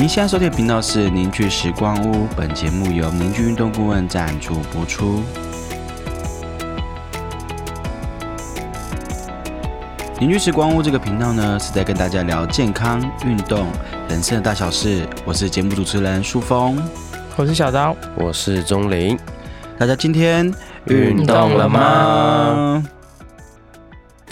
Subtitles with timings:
[0.00, 5.22] 您现在收听的频道是凝聚时光屋，本节目由凝聚运动顾问赞助播出。
[10.18, 13.66] 凝聚时光屋这个频道呢，是在跟大家聊健康、运动、
[14.08, 15.06] 人生的大小事。
[15.26, 16.82] 我是节目主持人舒峰，
[17.36, 19.18] 我是小刀，我是钟林。
[19.78, 20.50] 大家今天
[20.86, 22.82] 运动了吗？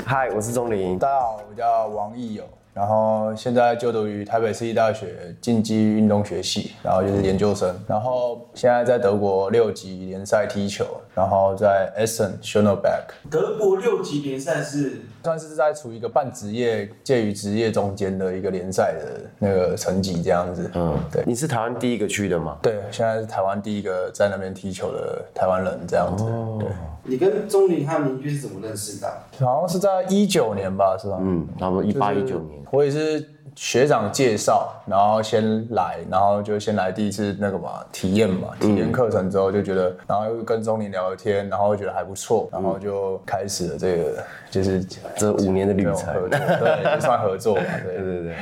[0.06, 0.98] 嗨，我是钟林。
[0.98, 2.44] 大家好，我叫王义友。
[2.78, 7.74] 然后现在就读于台北市立大学竞技运动学系，然后就是研究生。
[7.88, 13.14] 然后现在在德国六级联赛踢球，然后在 Essen s c h o n e b e c k。
[13.28, 20.70] 德国六级联赛是算是在处于一个半职业介于职业中间的一个联赛的那个层级这样子。
[20.74, 21.22] 嗯，对。
[21.26, 22.56] 你是台湾第一个去的吗？
[22.62, 26.24] 对，现在是台湾第一个在那边踢球的台湾人这样子。
[26.58, 26.66] 对。
[27.04, 29.06] 你跟钟林和明居是怎么认识的？
[29.40, 31.18] 好像是在一九年吧，是吧？
[31.20, 32.62] 嗯，差不多一八一九年。
[32.70, 33.22] 我也是
[33.54, 44.84] 学长介绍，然后先来，然后就先来第一次那个嘛体验嘛，体验课程之后就觉得，然后又跟钟林聊天，然后觉得还不错，然后就开始了这个就是
[45.16, 47.96] 这五年的旅程，对，就算合作嘛，对。
[47.96, 48.34] 对 对。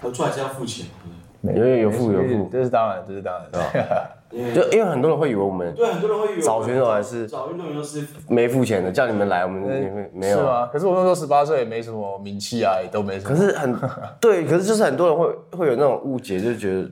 [0.00, 0.86] 合作还是要付钱，
[1.42, 4.08] 有有付有付，这是当然，这是当然。
[4.54, 10.68] 就因为很多人会以为我们对很多人会以为找选手还是找运动员是没付钱的，叫你们来，我们没没有是吗？
[10.70, 13.34] 可是我那时候十八岁，也没什么名气啊，也都没什么。
[13.34, 13.74] 可是很
[14.20, 16.90] 对，可是就是很多人会会有那种误解，就觉得。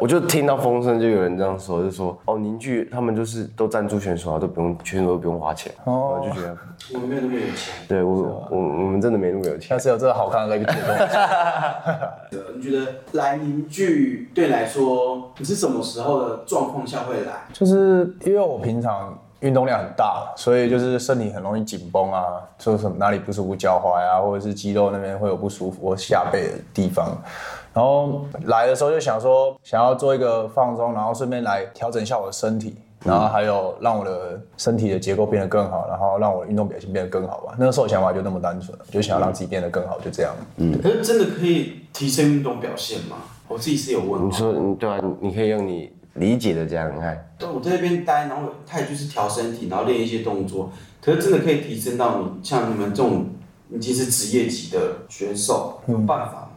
[0.00, 6.56] 我就听到风声，就有人这样说，就说哦，凝聚他们就是都赞助选手啊，都不用选手都不用花钱，我就觉得
[6.92, 7.74] 我们没有那么有钱。
[7.86, 12.38] 对我我我们真的没那么有钱，但是有这个好看的一个节目。
[12.56, 17.32] 你觉得来凝聚对你来说，你是什么时候的状况下会来？
[17.52, 22.24] 就是因为我平常运动量很大，所以就是身体很容易紧绷啊，
[22.58, 27.16] 说什么哪里不舒服，脚踝啊，或者是肌肉那边会有不舒服，或下背的地方。
[27.74, 32.74] 然后来的时候就想说，想要做一个放松，然后顺便来调整一下我的身体，
[33.04, 37.54] 然后还有让我的身体的结构变得更好，然后让我的运动表现变得更好吧。
[37.58, 40.34] 那个时候想法就那么单纯，就想要让自己变得更好，就这样。
[40.56, 43.16] 嗯，可是真的可以提升运动表现吗？
[43.46, 44.26] 我自己是有问。
[44.26, 47.32] 你说，对啊，你可以用你理解的这样看。
[47.38, 50.70] 对，我在那边待，然后他也就是调身体，然后练一些动作。
[51.00, 53.26] 可是真的可以提升到你像你们这种
[53.70, 56.47] 已经是职业级的选手，有办法？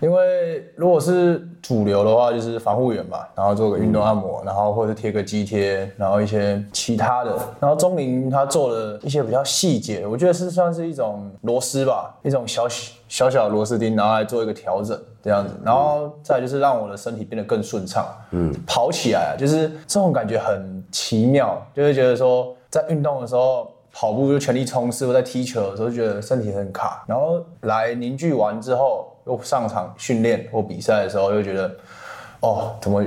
[0.00, 7.38] 因为如果是主流的话，就是防护员嘛，然后做个运动按摩，然后或者贴个肌贴，然后一些其他的。
[7.60, 12.66] 然后钟林他做了一些比较细节，我觉得是算是一种螺丝吧，一种小
[13.08, 15.52] 小小的螺丝钉，然后来做一个调整这样子。
[15.62, 29.06] 然后再就是让我的身体变得更顺畅，嗯，跑起来啊，就是这种感觉很奇妙，就会觉得说在运动的时候跑步就全力冲刺，或在踢球的时候觉得身体很卡，然后来凝聚完之后。
[29.30, 31.70] 又上场训练或比赛的时候，又觉得，
[32.40, 33.04] 哦，怎么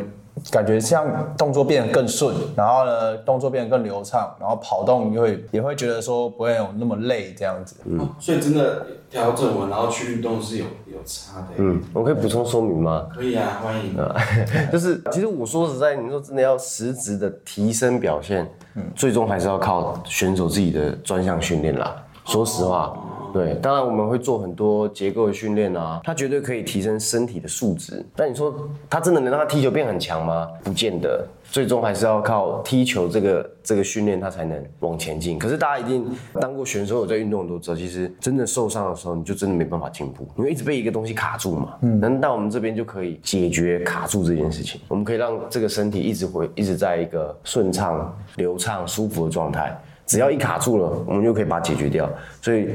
[0.50, 1.06] 感觉像
[1.38, 7.76] 动作变得更顺，然后呢，动作变得更流畅，然后跑动也会也会觉得说不会有那么累这样子。
[7.86, 11.48] 嗯，所以真的调整完然后去运动是有有差的。
[11.58, 13.08] 嗯，我可以补充说明吗？
[13.14, 13.96] 可以啊，欢迎。
[14.72, 21.96] 就是其实我说实在，你说真的要实质的提升表现，嗯，最终还是要靠选手自己的专项训练啦。
[22.26, 22.98] 说实话。
[23.34, 28.06] 对，当然我们会做很多结构的训练啊，它绝对可以提升身体的素质。
[28.16, 30.48] 但你说它真的能让他踢球变很强吗？
[30.64, 35.40] 不见得，最终还是要靠踢球这个这个训练，他才能往前进。
[35.40, 36.06] 可是大家一定
[36.40, 41.76] 当过选手，有在运动都知道，其实真的受伤的时候，你就真的没办法进步，因为一直被一个东西卡住嘛。
[41.82, 49.76] 嗯，那到我们这边就可以解决卡住这件事情，我们可以让这个身体一直回，一直在一个顺畅、流畅、舒服的状态。
[50.06, 52.08] 只要一卡住了，我们就可以把它解决掉。
[52.40, 52.70] 所以。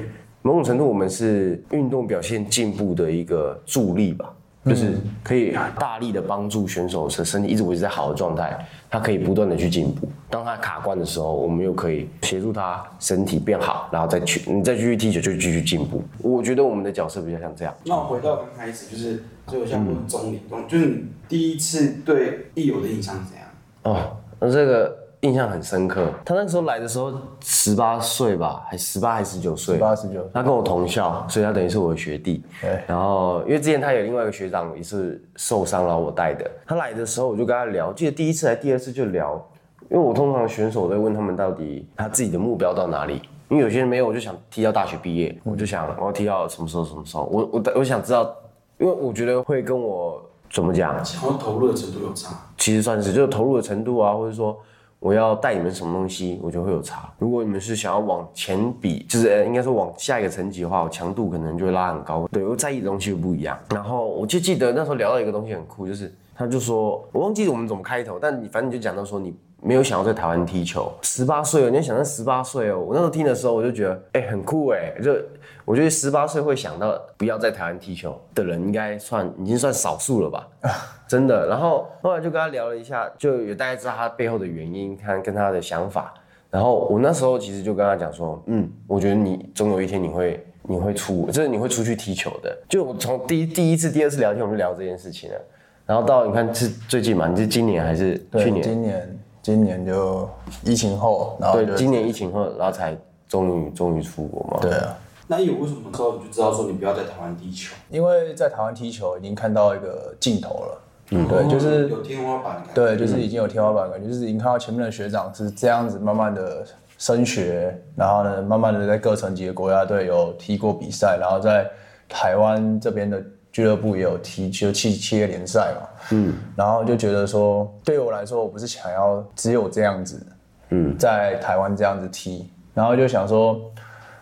[0.48, 4.32] 某种程度，我们是运动表现进步的一个助力吧，
[4.64, 10.08] 就是可以大力的帮助选手的身体一直维持在好的状态，他可以不断的去进步。
[10.30, 16.02] 当他卡关的时候，我们又可以协助他身体变好，然后再去你再继续踢球就继续进步。
[16.22, 17.74] 我觉得我们的角色比较像这样。
[17.84, 23.46] 那我回到刚开始，就是就像我中理中，就是你第一次对易友的印象是怎样？
[23.82, 25.07] 哦，那这个。
[25.22, 30.24] 印象很深刻，他那时候来的时候十八岁吧，还十八还十九岁，十八十九。
[30.32, 32.40] 他跟我同校，所以他等于是我的学弟。
[32.60, 32.80] 对。
[32.86, 36.48] 然后因为之前他有另外一个学长也是受伤然后，我带的。
[36.64, 39.44] 他来的时候我就跟他聊，记得第一次来，第二次就聊，
[39.90, 48.32] 因为我通常选手在问他们到底他自己的目标到哪里，因为有些人没有，我就想踢到大学毕业，我就想我要踢到什么时候什么时候，我我我想知道，
[48.78, 54.56] 因为我觉得会跟我怎么讲，想要投入的程度有差，其实算是就是投入的程度啊，或者说。
[55.00, 57.08] 我要带你们什么东西，我就会有差。
[57.18, 62.26] 如果你们是想要往前比，就是，应该说往下一个层级的话，我强度可能就会拉很高。
[62.32, 63.56] 对我在意的东西又不一样。
[63.70, 75.16] 然后我就记得那时候聊到一个东西很酷，就是他就说，我忘记我们怎么开头，但你反正你就讲到说你没有想要在台湾踢球，十八岁哦，你要想到十八岁哦，我那时候听的时候我就觉得，哎、很酷哎，就
[75.64, 80.48] 我觉得十八岁会想到不要在台湾踢球的人，应该算已经算少数了吧，
[81.08, 81.48] 真的。
[81.48, 86.14] 然后后来就跟他聊了一下，就有大概知道他背后的原因，看跟他的想法。
[86.50, 92.56] 然后我那时候其实就跟他讲说，嗯，我觉得你总有一天你会你会出，就是你会出去踢球的。
[92.68, 95.36] 就我从第一第一次、第二次聊天，我们就聊这件事情了。
[95.84, 98.62] 然后到你看是最近嘛，你是今年还是去年？
[98.62, 99.18] 今年
[99.48, 100.28] 今年就
[100.62, 102.94] 疫情后，然后对就，今年疫情后，然后才
[103.26, 104.58] 终于终于出国嘛。
[104.60, 104.94] 对啊，
[105.26, 107.74] 那有为什么之后你就知道说你不要在台湾踢球？
[107.88, 110.80] 因为在台湾踢球已经看到一个尽头了，
[111.12, 112.66] 嗯，对，就是哦有天花板感。
[112.74, 116.62] 对，就是已经有天花板感觉，就是已经看到前面的学长是这样子慢慢的
[116.98, 121.66] 升学，然后呢，慢慢的在各层级的国家队有踢过比赛，然后在
[122.06, 123.24] 台湾这边的
[123.58, 130.24] 俱乐部也有踢，就企企业联赛嘛，嗯，然后就觉得说，对于我来说，我不是想要只有这样子，
[130.68, 133.60] 嗯，在台湾这样子踢，然后就想说，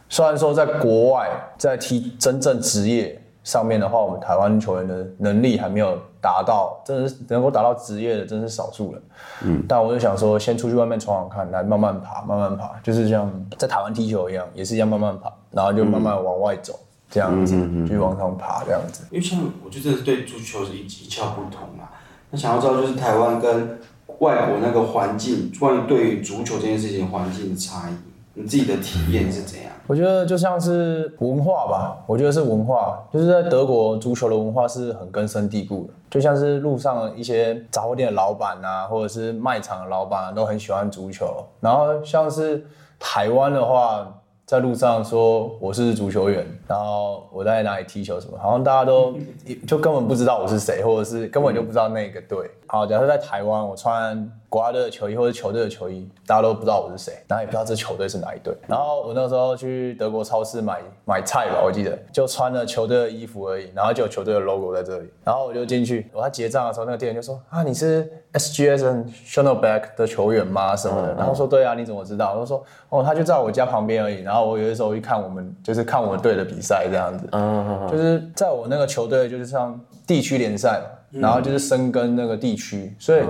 [0.09, 1.29] 虽然说在国外
[1.59, 9.03] 在踢真正职业上面的话，我们台湾球员的能力还没有达到，真的是能够达到职业的，真是少数人。
[9.45, 16.73] 嗯，但我就想说，先出去外面闯闯看，来慢慢爬，慢慢爬，就是像在台湾踢球一样，也是一样慢慢爬，然后就慢慢往外走，
[17.11, 17.57] 这样子，
[17.89, 19.05] 就往上爬，这样子。
[19.11, 21.89] 因为像我就真的是对足球是一一窍不通嘛。
[22.31, 23.79] 那想要知道就是台湾跟
[24.19, 27.95] 外国那个环境，关于对于足球这件事情环境的差异，
[28.35, 29.71] 你自己的体验是怎样？
[29.87, 41.45] 我觉得就像是文化吧，我觉得是文化，就是在德国足球的文化是很根深蒂固的，就像是路上一些杂货店的老板啊，或者是卖场的老板、啊、都很喜欢足球。
[41.61, 42.67] 然后像是
[42.99, 44.13] 台湾的话，
[44.47, 49.13] 在路上说我是足球员，然后我在哪里踢球什么，好像大家都
[49.67, 52.49] 就根本不知道我是谁，或者是根本就不知道那个队。
[52.69, 58.55] 好，假设在台湾，我穿国家队的球衣或者球队的球衣，大家都不知道我是谁，然后也不知道这球队是哪一队。
[58.67, 70.75] 然后我那时候去德国超市买买菜吧，我记得就穿了球队的衣服而已，然后就有球队的 logo 在这里，然后我就进去，我在结账的时候，那个店员就说啊，你是 SGS and Schönebeck 的球员吗？
[70.75, 72.35] 什么的，然后说对啊，你怎么知道？
[72.35, 74.23] 我就说哦，他就在我家旁边而已。
[74.23, 83.23] 然后我有的时候去看我们就是看我们队的比赛这样子，嗯，就是在我那个球队就是像地区联赛嘛，然后就是深耕那个地区，所以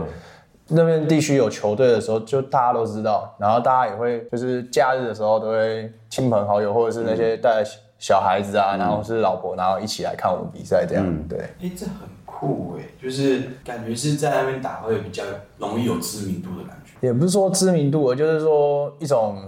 [0.69, 7.65] 那边地区有球队的时候，就大家都知道，然后大家也会就是假日的时候都会亲朋好友或者是那些带
[7.99, 11.39] 小孩子啊，然后是老婆，然后一起来看我们比赛这样，对。
[11.61, 11.95] 哎、这很
[12.25, 15.23] 酷哎，就是感觉是在那边打会比较
[15.59, 16.93] 容易有知名度的感觉。
[17.07, 19.39] 也不是说知名度，而就是说一种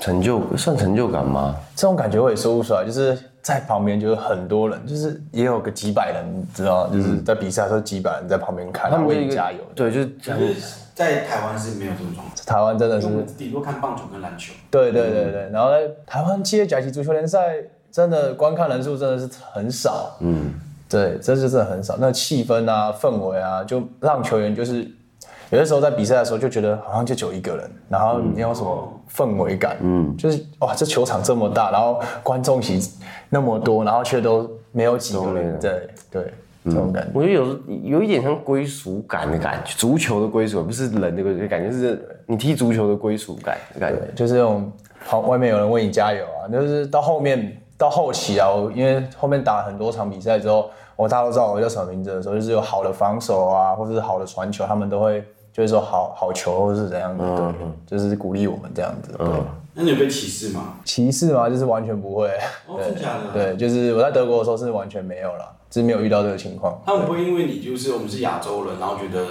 [0.00, 1.56] 成就算成就感吗？
[1.74, 9.58] 这种感觉我也说不出来，就是在旁边就是很多人，就是也有个几百人，你知道，就是在比赛的时候几百人在旁边看，他们为你加油。
[9.74, 10.40] 对，就是这样。
[10.40, 13.06] 可是，在台湾是没有这种状况，台湾真的是
[13.36, 14.54] 顶多看棒球跟篮球。
[14.70, 15.76] 对对对对，然后呢
[16.06, 17.56] 台湾企业甲级足球联赛，
[17.92, 20.54] 真的观看人数真的是很少，嗯，
[20.88, 21.98] 对，这是真的很少。
[22.00, 24.90] 那气氛啊、氛围啊，就让球员就是
[25.50, 32.92] 有的时候在比赛的时候就觉得好像就只有一个人，然后没有什么氛围感，嗯，就是哇，这球场这么大，然后观众席
[33.28, 36.32] 那么多，然后却都没有几个人，对对，
[36.64, 37.10] 这种感觉。
[37.14, 43.98] 我觉得有时有一点像归属感的感觉，足球的归属，不是人的归属感觉，是你踢足球的归属感的感觉。
[44.00, 44.72] 对，就是那种
[45.06, 55.22] 旁外面有人为你加油啊，就是到后面到后期啊，我因为后面打了很多场比赛之后，我大家都知道我叫什么名字的时候，就是有好的防守啊，或者是好的传球，他们都会
[55.54, 57.24] 就是说好好球或是怎样的，
[57.88, 59.12] 对，就是鼓励我们这样子。
[59.16, 59.26] 对，
[59.74, 60.74] 那你有被歧视吗？
[60.84, 62.28] 歧视吗，就是完全不会。
[62.66, 63.32] 哦， 真假的？。
[63.32, 66.82] 对，就是我在德国的时候是完全没有了，就是没有遇到这个情况。
[66.84, 69.26] 他们不会因为你就是我们是亚洲人，然后觉得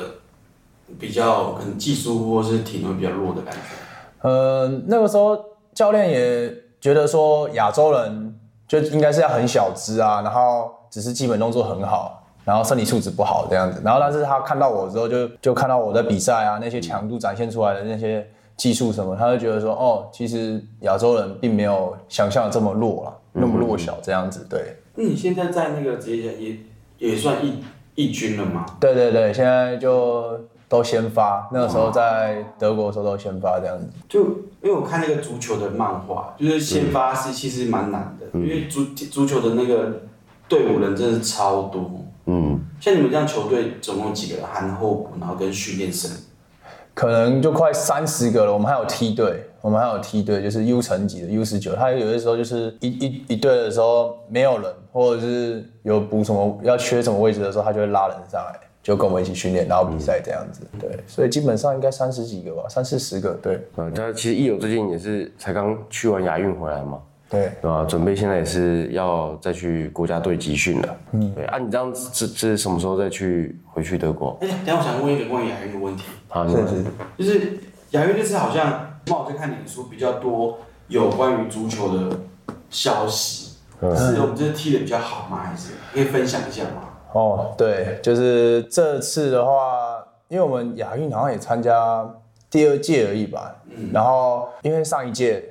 [0.98, 4.30] 比较可能技术或是体能比较弱的感觉。
[4.30, 5.38] 呃，那个时候
[5.74, 13.82] 教练也觉得说亚洲人就应该是要很小只啊，然后只是基本动作很好，然后身体素质不好这样子。
[13.84, 24.46] 然后但是他看到我之后就，就看到我的比赛啊那些强度展现出来的那些技术什么，他就觉得说哦，其实亚洲人并没有想象的这么弱了，那么弱小这样子。
[24.50, 26.58] 对，那你现在在那个职业也
[27.00, 27.64] 也算一
[27.96, 28.66] 一军了吗？
[28.80, 33.88] 对对对，现在就都先发，那个时候在德国的时候都先发这样子。
[34.08, 34.22] 就
[34.62, 40.02] 因为我看那个足球的漫画，就是先发是其实蛮难的，因为足足球的那个
[40.48, 41.90] 队伍人真的是超多。
[42.84, 44.46] 嗯，像你们这样球队总共几个人？
[44.46, 46.12] 含后补，然后跟训练生。
[46.94, 48.54] 可能就快三十个了。
[48.54, 51.74] 我们还有梯队，我们还有梯队，就是 U 层级的 U 十九。
[51.76, 58.60] 他有的时候就是一一一队的时候没有人，或者是有补什么要缺什么位置的时候，他就会拉人上来。
[58.84, 60.60] 就跟我们一起训练，然后比赛这样子。
[60.78, 63.32] 对，所以基本上应该三十几个吧，三四十个。
[63.42, 67.00] 对嗯，但其实一友最近也是才刚去完亚运回来嘛，
[67.34, 67.84] 对，对吧？
[67.90, 70.96] 准备现在也是要再去国家队集训了。
[71.14, 74.38] 嗯，对啊，你这样子这这什么时候再去回去德国？
[74.42, 76.84] 哎，等下我想问一个关于亚运的问题，好，是是。
[77.18, 77.60] 就是
[77.92, 82.16] 亚运这次好像，我在看脸书比较多有关于足球的
[82.70, 85.42] 消息，是我们这次踢的比较好吗？
[85.44, 86.90] 还是可以分享一下吗？
[87.14, 89.52] 哦，对，就是这次的话，
[90.28, 92.08] 因为我们亚运好像也参加
[92.50, 93.56] 第二届而已吧。
[93.70, 93.90] 嗯。
[93.94, 95.44] 然后因为上一届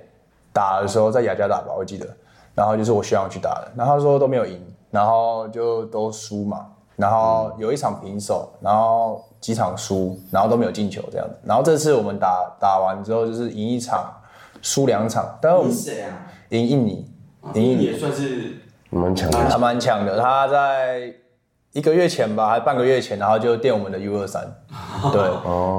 [0.53, 2.07] 打的时候在雅加达吧，我记得，
[2.55, 6.67] 然后就是我学长去打的，然后他说都没有赢，然后就都输嘛，
[6.97, 11.35] 然后有一场平手，然后几场输，然后都没有进球这样子。
[11.45, 14.13] 然后这次我们打打完之后就是赢一场，
[14.61, 16.27] 输两场，但是我们赢谁啊？
[16.51, 17.11] 赢印尼，
[17.55, 18.59] 赢印尼也算是
[18.91, 19.49] 蛮强的。
[19.49, 21.15] 他蛮强的，他在。
[21.73, 24.47] 一个月前吧，还半个月前，然后就垫我们的 U 二三，
[25.11, 25.23] 对，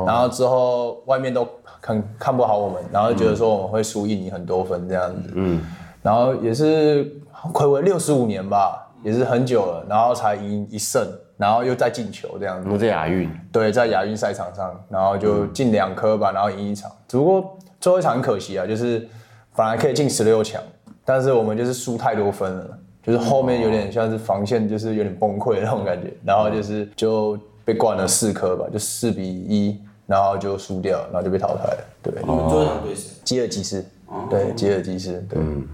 [0.06, 1.48] 然后之后外面都
[1.80, 5.62] 看看不好我们，然后觉得说我们会输印尼很多分这样子，嗯，
[6.02, 7.06] 然后也是
[7.54, 12.70] 暌违六十五年吧，也是很久了，然后才赢一胜，然后又再进球这样子。
[12.72, 19.08] 我在亚运，对，在亚运赛场上，然后就进两颗吧，然后赢一场，只不过最后一场很可惜啊，就是
[19.54, 20.62] 反而可以进十六强，
[21.06, 22.66] 但是我们就是输太多分了。
[23.06, 31.84] 就是后面有点像是防线，就是有点崩溃那种感觉，然后就是就被灌了四颗吧，就四比一，然后就输掉，然后就被淘汰了。
[32.02, 33.10] 对，你们最后对谁？
[33.24, 33.86] 吉尔吉斯。
[34.30, 35.26] 对，吉尔吉斯。
[35.30, 35.40] 对。
[35.40, 35.68] 嗯。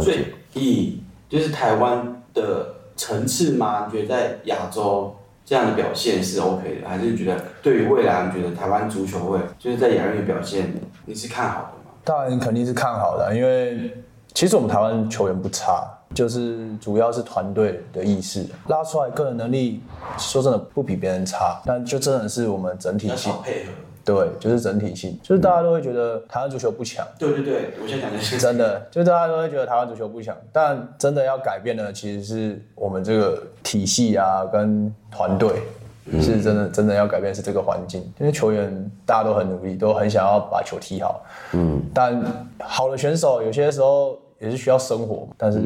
[0.00, 3.86] 所以以就是台湾的层次吗？
[3.86, 10.72] 你觉得在亚洲这样的表现是 OK 的，还是觉得对于未来，你觉得台湾足球会就是在亚运的表现，
[11.04, 11.92] 你是看好的吗？
[12.04, 13.92] 当然肯定是看好的，因为
[14.32, 15.93] 其实我们台湾球员不差。
[16.14, 19.80] 就是主要是团队的意识，拉出来个人能力，
[20.16, 23.72] 说真的不比别人差，但就真的是我们整体性配合，
[24.04, 35.62] 对，就是整体性，就是大家都会觉得台湾足球不强，对对对，我先讲的是真的，就是大家都会觉得台湾足球不强，但真的要改变的其实是我们这个体系啊，跟团队
[36.20, 42.22] 是真的真的要改变是这个环境，因为球员大家都很努力，都很想要把球踢好，嗯，但
[42.60, 45.60] 好的选手有些时候也是需要生活，但是。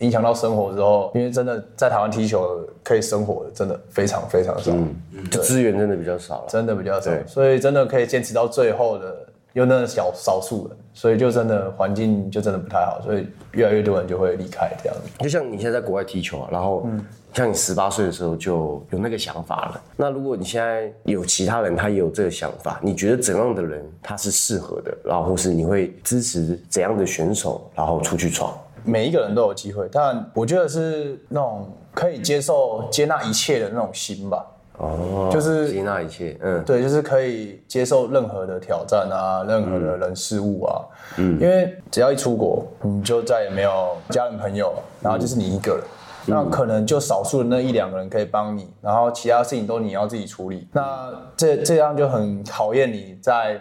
[0.00, 9.14] 影响到生活之后，因为真的在台湾踢球可以生活的，真的非常非常少，嗯资源真的比较少了，真的比较少，所以真的可以坚持到最后的，
[9.52, 15.10] 有那小少数人，所以就真的环境就真的不太好，所以越来越多人就会离开这样子。
[15.18, 16.86] 就像你现在在国外踢球啊，然后
[17.34, 28.56] 像你十八岁的时候就有那个想法了，那如果你现在有其他人他也有这个想法，你觉得怎样的人他是适合的，然后或是你会支持怎样的选手，然后出去闯？
[28.84, 34.46] 每一个人都有机会，但我觉得是那种可以接受、接纳一切的那种心吧。
[34.78, 40.80] 哦，就是接纳一切，嗯，对，就是可以接受任何的挑战啊，任何的人事物啊。
[41.18, 44.72] 嗯，因为只要一出国，你就再也没有家人朋友，
[45.02, 45.84] 然后就是你一个人，
[46.26, 50.66] 那可能就少数的那一两个人可以帮你，然后其他事情都你要自己处理。
[50.72, 53.60] 那这这样就很考验你在。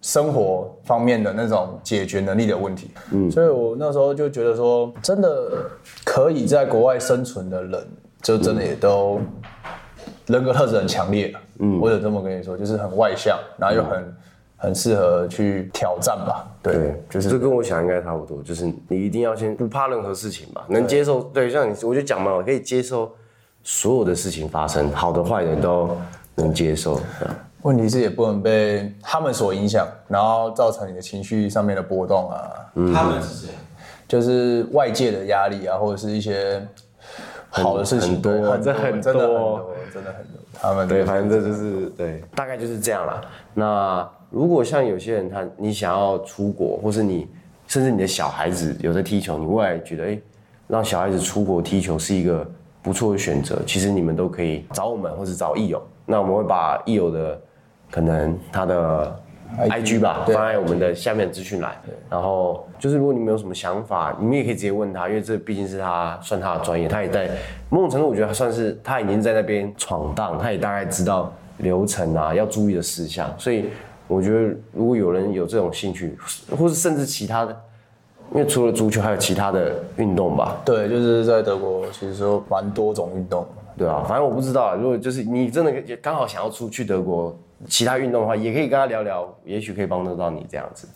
[0.00, 5.68] 生活方面的那种解决能力的问题，嗯，所以我那时候就觉得说，真的
[6.04, 7.86] 可以在国外生存的人，
[8.22, 9.20] 就真的也都
[10.26, 14.16] 人格特质很强烈，嗯，我有这么跟你说，就是很外向，然后又很
[14.56, 17.28] 很适合去挑战吧，对，就是。
[17.28, 23.12] 这跟我想应该差不多，就是你一定要先不怕任何事情吧，能接受，对，像你我就讲嘛，我可以接受
[23.62, 25.90] 所有的事情发生，好的坏的都
[26.36, 26.98] 能接受，
[27.62, 32.40] 问题是也不能被他们所影响，然后造成你的情绪上面的波动啊。
[32.94, 33.52] 他们是谁？
[34.08, 36.66] 就是外界的压力啊，或者是一些
[37.48, 40.40] 好的事情多，这很真的很多，真的很多。
[40.60, 43.20] 他们对，反正这就是对，大概就是这样啦。
[43.54, 47.28] 那如果像有些人他你想要出国，或是你
[47.66, 50.18] 甚至你的小孩子有在踢球，你未来觉得哎，
[50.66, 52.44] 让小孩子出国踢球是一个
[52.82, 55.80] 不错的选择，其实你们都可以找我们，或者找益友。
[56.04, 57.40] 那我们会把益友的。
[57.90, 59.20] 可能他的
[59.68, 61.74] I G 吧，放在我们的下面资讯栏。
[62.08, 67.28] 然后就是如果你们有什么想法，你们也可以直接问他，因为这毕竟是他算他的专业，他也在
[67.68, 73.28] 某种程度，我觉得算是他已经在那边闯荡，他也大概知道流程啊，要注意的事项。
[73.36, 73.70] 所以
[74.06, 76.16] 我觉得如果有人有这种兴趣，
[76.56, 77.60] 或是甚至其他的，
[78.32, 80.60] 因为除了足球还有其他的运动吧。
[80.64, 83.44] 对，就是在德国其实说蛮多种运动，
[83.76, 87.36] 对啊，反正我不知道，如果就是你真的刚好想要出去德国。
[87.68, 90.88] 其他运动的话，也可以跟他聊聊，也许可以帮得到你这样子。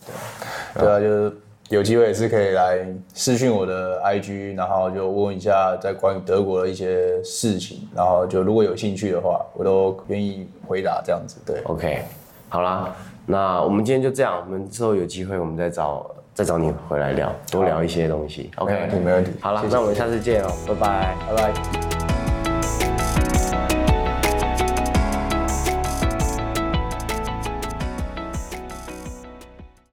[0.79, 1.37] 对啊，就是
[1.69, 11.37] 有机会也是可以来私讯我的 IG，然后就问一下在关于德国的一些事情，然后就如果有兴趣的话，我都愿意回答这样子。
[11.45, 12.01] 对，OK，
[12.49, 12.95] 好啦，
[13.25, 18.51] 那我们今天就这样，我们之后有机会我们再找再找你回来聊，多聊一些东西。
[18.57, 21.15] OK，没问题好了，那我们下次见哦，拜拜。
[21.29, 22.04] 拜拜。